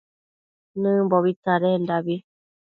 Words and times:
Nëmbobi 0.81 1.31
tsadendabi 1.41 2.15